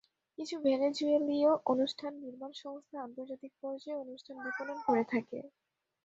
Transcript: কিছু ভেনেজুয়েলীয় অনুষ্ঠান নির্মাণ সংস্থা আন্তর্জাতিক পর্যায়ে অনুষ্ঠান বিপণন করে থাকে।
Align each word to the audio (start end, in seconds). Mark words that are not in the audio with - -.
কিছু 0.37 0.55
ভেনেজুয়েলীয় 0.63 1.51
অনুষ্ঠান 1.65 2.11
নির্মাণ 2.23 2.51
সংস্থা 2.61 2.97
আন্তর্জাতিক 3.01 3.51
পর্যায়ে 3.61 4.01
অনুষ্ঠান 4.03 4.35
বিপণন 4.45 4.77
করে 4.87 5.03
থাকে। 5.11 5.39